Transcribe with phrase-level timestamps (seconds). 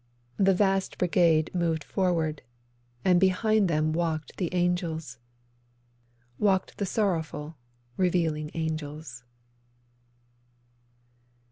[0.37, 2.41] The vast brigade moved forward,
[3.05, 5.19] and behind then walked the Angels,
[6.39, 7.55] Walked the sorrowful
[7.97, 9.23] Revealing Angels.